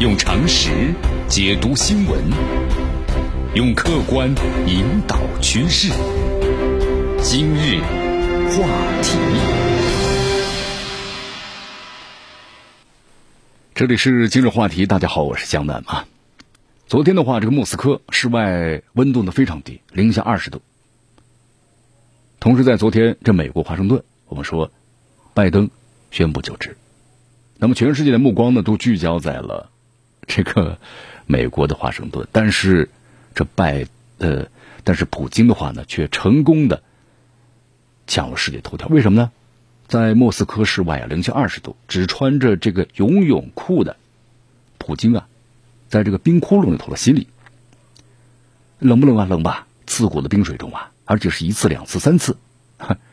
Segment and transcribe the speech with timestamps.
[0.00, 0.94] 用常识
[1.28, 2.18] 解读新闻，
[3.54, 4.34] 用客观
[4.66, 5.92] 引导趋势。
[7.22, 7.78] 今日
[8.48, 8.66] 话
[9.02, 9.18] 题，
[13.74, 14.86] 这里是今日话题。
[14.86, 16.08] 大家好，我是江南啊。
[16.86, 20.62] 昨天的话，这个莫斯科室外温度呢非常低，零下二十度。
[22.38, 24.72] 同时，在昨天，这美国华盛顿，我们说，
[25.34, 25.68] 拜登
[26.10, 26.74] 宣布就职。
[27.58, 29.69] 那么，全世界的目光呢，都聚焦在了
[30.30, 30.78] 这个
[31.26, 32.26] 美国的华盛顿。
[32.30, 32.88] 但是，
[33.34, 33.86] 这拜
[34.18, 34.46] 呃，
[34.84, 36.82] 但是普京的话呢，却成功的
[38.06, 38.86] 抢了世界头条。
[38.88, 39.32] 为什么呢？
[39.88, 43.96] 在莫斯科室外啊，零下二十度，只穿着这个游泳裤的
[44.78, 45.26] 普京啊，
[45.88, 47.26] 在这个冰窟窿里头的心里，
[48.78, 49.26] 冷不冷啊？
[49.28, 52.36] 冷吧，刺骨的冰水中啊，而且是一次、两次、三次，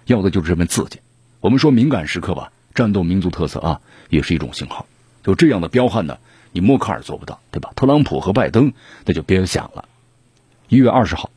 [0.06, 1.00] 要的就是这份刺激。
[1.40, 2.52] 我们说敏感时刻吧。
[2.76, 4.86] 战斗民族特色啊，也是一种信号。
[5.24, 6.20] 就这样的彪悍呢，
[6.58, 7.72] 你默克尔做不到，对吧？
[7.76, 8.74] 特朗普和拜登
[9.06, 9.88] 那就别想了。
[10.70, 11.30] 一月二十号，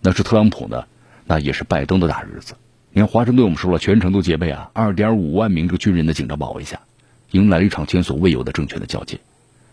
[0.00, 0.86] 那是特朗普呢，
[1.24, 2.54] 那也是拜登的大日子。
[2.92, 6.80] 你看华盛顿，我们说了，全程都戒备啊，二点五万名这个军人的紧张保卫下，
[7.32, 9.18] 迎来了一场前所未有的政权的交接。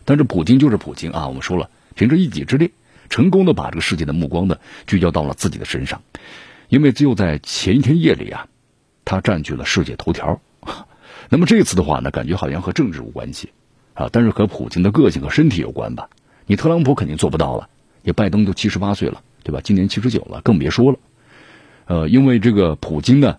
[0.05, 2.71] 但是普京就是普京啊，我们说了，凭着一己之力，
[3.11, 4.57] 成功的把这个世界的目光呢
[4.87, 6.01] 聚焦到了自己的身上。
[6.67, 8.47] 因为只有在前一天夜里啊，
[9.05, 10.41] 他占据了世界头条。
[11.29, 13.51] 那么这次的话呢，感觉好像和政治无关系，
[13.93, 16.09] 啊，但是和普京的个性和身体有关吧？
[16.45, 17.69] 你特朗普肯定做不到了，
[18.01, 19.61] 你拜登都七十八岁了，对吧？
[19.63, 20.97] 今年七十九了，更别说了。
[21.85, 23.37] 呃，因为这个普京呢，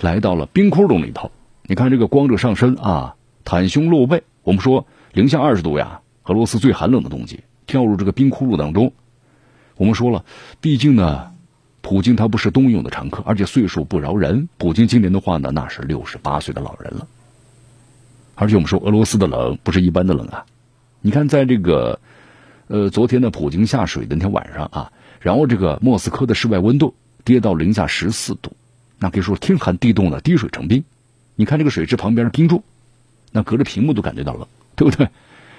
[0.00, 1.30] 来到了冰窟窿里头，
[1.62, 3.14] 你看这个光着上身啊，
[3.44, 8.92] 袒胸露背，我们说零下二十度呀，俄罗斯最寒冷的冬季，跳入这个冰窟窿当中。
[9.76, 10.24] 我们说了，
[10.60, 11.30] 毕竟呢。
[11.82, 14.50] 普京他不是冬泳的常客，而且岁数不饶人。
[14.58, 17.08] 普京今年的话呢，那是六十八岁的老人了。
[18.40, 20.46] 而且我们说俄罗斯的冷不是一般的冷啊！
[21.02, 22.00] 你看，在这个
[22.68, 28.56] 呃昨天的普京下水的那天晚上啊，然后这个莫斯科的室外温度跌到零下十四度，
[28.98, 30.84] 那可以说天寒地冻的，滴水成冰。
[31.36, 32.64] 你看这个水池旁边的冰柱，
[33.30, 35.10] 那隔着屏幕都感觉到冷，对不对？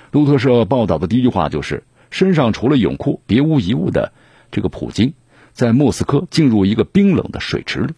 [0.09, 4.11] 路透社报道的第一句话就是身上除了泳裤别无一物的
[4.49, 5.13] 这个普京。
[5.53, 7.93] 在莫斯科进入一个冰冷的水池里，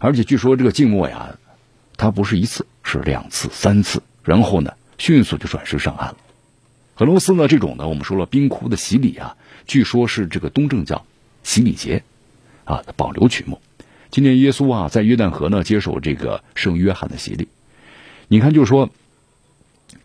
[0.00, 1.36] 而且据说这个静默呀，
[1.96, 6.16] 它不是一次，是两次、三次，然后呢，迅速就转身上岸了。
[6.98, 11.06] 俄罗斯呢，这种呢，我们说了冰窟的洗礼啊，据说是这个东正教
[11.42, 12.02] 洗礼节
[12.64, 13.60] 啊保留曲目。
[14.10, 17.48] 今年耶稣啊，在约旦河呢接受这个圣约翰的洗礼。
[18.28, 18.90] 你看，就是说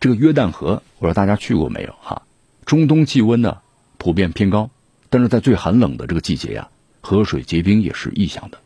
[0.00, 2.22] 这个约旦河，我说大家去过没有哈？
[2.64, 3.58] 中东气温呢
[3.98, 4.70] 普遍偏高，
[5.10, 6.68] 但是在最寒冷的这个季节呀。
[7.04, 8.58] 河水结冰也是异象的，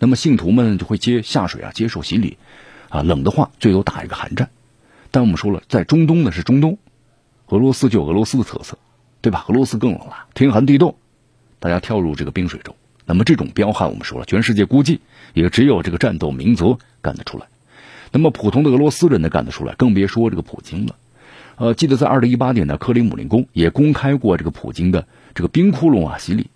[0.00, 2.38] 那么信徒们就会接下水啊，接受洗礼，
[2.88, 4.50] 啊，冷的话最多打一个寒战。
[5.14, 6.76] 但我们说了，在中东呢是中东，
[7.46, 8.76] 俄罗斯就有俄罗斯的特色，
[9.20, 9.44] 对吧？
[9.48, 10.96] 俄罗斯更冷了，天寒地冻，
[11.60, 12.74] 大家跳入这个冰水中。
[13.06, 15.00] 那么这种彪悍，我们说了，全世界估计
[15.32, 17.46] 也只有这个战斗民族干得出来。
[18.10, 20.96] 那么普通的俄罗斯人呢干得出来，更别说这个普京了。
[21.58, 26.50] 呃，记得在二零一八年呢，克里姆林宫也公开过这个普京的这个冰窟窿啊洗礼。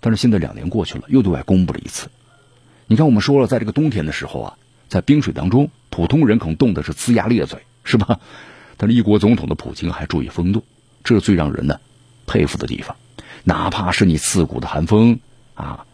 [0.00, 2.10] 但是现在两年过去了，又对外公布了一次。
[2.88, 8.20] 你看，我们说了，在这个冬天的时候啊，在冰水当中，普通人可能冻的是龇牙咧嘴，是吧？
[8.76, 10.62] 但是一国总统的普京还注意风度，
[11.02, 11.80] 这是最让人呢
[12.26, 12.94] 佩服的地方。
[13.44, 15.20] 哪怕是你刺骨的寒风
[15.54, 15.86] 啊，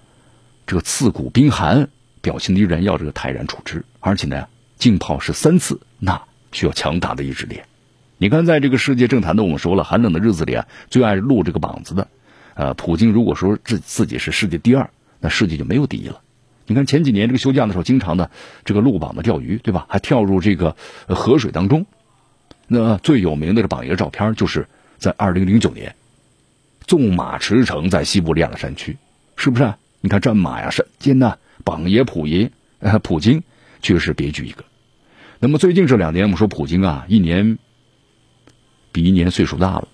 [0.66, 3.84] 这个刺骨冰寒，表现的依然要这个泰然处之。
[4.00, 4.48] 而且呢，
[4.78, 7.60] 浸泡是三次，那需要强大的意志力。
[8.16, 12.09] 你看，在这个世界政坛的，我们说了，寒冷的日子里啊，最爱露这个膀子的。
[12.54, 14.88] 呃，普京如果说自自己是世界第二，
[15.20, 16.22] 那世界就没有第一了。
[16.72, 18.31] 你看前几年这个休假的时候，经常的
[18.65, 19.84] 这个露膀的钓鱼，对吧？
[19.91, 20.75] 还跳入这个
[21.06, 21.84] 河水当中。
[22.66, 24.66] 那最有名的这榜爷照片，就是
[24.97, 25.94] 在二零零九年，
[26.87, 28.97] 纵马驰骋在西伯利亚的山区，
[29.37, 29.75] 是不是？
[30.00, 33.43] 你看战马呀，山间呐，榜爷普爷，呃，普京
[33.83, 34.65] 确实别具一格。
[35.41, 37.59] 那么最近这两年，我们说普京啊，一年
[38.92, 39.89] 比一年岁数大了。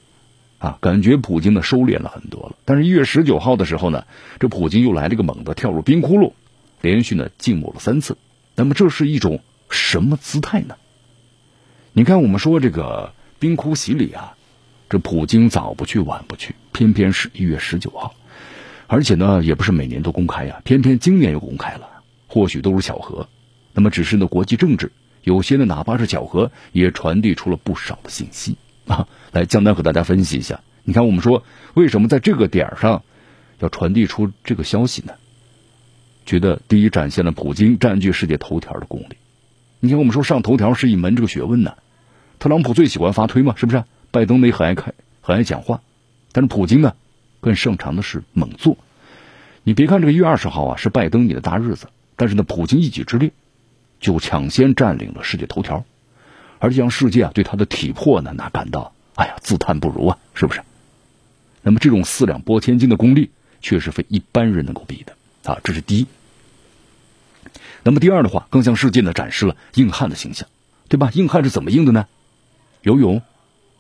[0.59, 2.57] 啊，感觉普京呢收敛了很多了。
[2.65, 4.05] 但是，一月十九号的时候呢，
[4.41, 6.33] 这普京又来了个猛的，跳入冰窟窿，
[6.81, 8.17] 连续呢静默了三次。
[8.55, 9.41] 那么，这是一种
[9.71, 10.77] 什么姿态呢？
[11.93, 14.35] 你看，我们说这个冰窟洗礼啊，
[14.89, 18.15] 这普京早不去晚不去，偏偏是一月十九号，
[18.87, 21.89] 而且呢，也不是每年都公开呀，偏偏今年又公开了，
[22.27, 23.29] 或许都是巧合。
[23.73, 24.91] 那么，只是呢，国际政治
[25.23, 28.57] 有些呢，哪怕是巧合，也传递出了不少的信息。
[28.87, 30.61] 啊，来江南和大家分析一下。
[30.83, 31.45] 你看，我们说
[31.75, 33.03] 为什么在这个点上
[33.59, 35.13] 要传递出这个消息呢？
[36.29, 39.17] 觉得第一展现了普京占据世界头条的功力。
[39.81, 41.75] 你看，我们说上头条是一门这个学问呢。
[42.39, 43.83] 特朗普最喜欢发推嘛，是不是？
[44.11, 44.93] 拜登呢也很爱开，
[45.23, 45.81] 很爱讲话，
[46.33, 46.95] 但是普京呢
[47.41, 48.77] 更擅长的是猛做。
[49.65, 53.33] 你别看这个一月二十号啊是拜登你的大日子，但是呢，普京一己之力
[53.99, 55.87] 就抢先占领了世界头条，
[56.59, 60.61] 而且让世界啊对他的体魄呢那感到哎呀自叹不如啊，是不是？
[61.63, 63.31] 那么这种四两拨千斤的功力，
[63.63, 65.15] 确实非一般人能够比的
[65.51, 66.07] 啊，这是第一。
[67.83, 70.49] 那么第二的话，更向世界呢展示了硬汉的形象，
[70.89, 71.11] 对吧？
[71.15, 72.07] 硬汉是怎么硬的呢？
[72.83, 73.23] 游泳、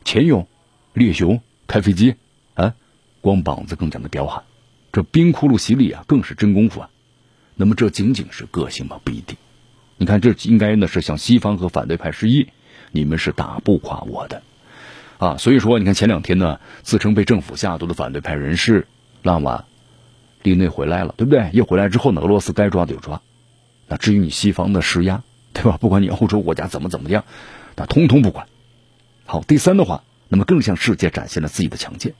[0.04, 0.46] 潜泳、
[0.92, 2.16] 猎熊、开飞机，
[2.54, 2.74] 啊，
[3.20, 4.44] 光膀子更加的彪悍。
[4.92, 6.90] 这冰窟窿洗礼啊，更是真功夫啊。
[7.54, 9.00] 那么这仅仅是个性吗？
[9.04, 9.36] 不一定。
[9.96, 12.48] 你看，这应该呢是向西方和反对派示意，
[12.92, 14.42] 你们是打不垮我的
[15.18, 15.36] 啊。
[15.36, 18.86] 所以说，你看前两天呢，自称被政府下毒的反对派人士
[19.22, 19.66] 拉瓦
[20.42, 21.50] 利内回来了，对不对？
[21.52, 23.20] 一回来之后呢，俄罗斯该抓的就抓。
[23.88, 25.22] 那至于你西方的施压，
[25.54, 25.78] 对吧？
[25.78, 27.24] 不管你欧洲国家怎么怎么样，
[27.74, 28.46] 那通通不管。
[29.24, 32.14] 好，第三的话，那么更向世界展现了自己的强健。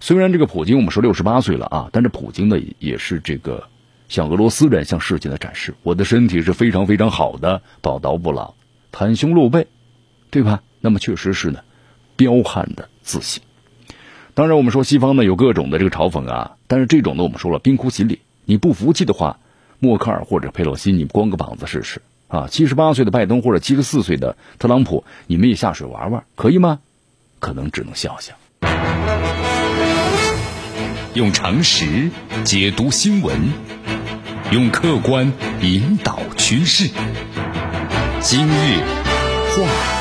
[0.00, 3.68] 虽然这个普京我们说六十八岁了啊，但是普京呢也是这个
[4.08, 8.54] 向俄罗斯人向世界的展示，我的身体是非常非常好的，宝刀不老，
[8.90, 9.66] 袒胸露背，
[10.30, 10.62] 对吧？
[10.80, 11.60] 那么确实是呢，
[12.16, 13.42] 彪悍的自信。
[14.32, 19.38] 当然，我们说西方呢有各种的这个嘲讽啊，但是这种呢我们说了冰窟洗礼，你不服气的话。
[19.78, 22.48] 默克尔或者佩洛西，你光个膀子试试啊！
[22.50, 26.80] 七十八岁的拜登或者七十四岁的特朗普，你们也下水玩玩，可以吗？
[27.38, 28.34] 可能只能笑笑。
[31.14, 32.10] 用常识
[32.44, 33.38] 解读新闻，
[34.50, 35.32] 用客观
[35.62, 36.90] 引导趋势。
[38.20, 38.80] 今日
[39.56, 39.95] 话题。